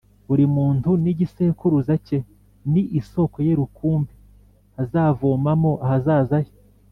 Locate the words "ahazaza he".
5.85-6.53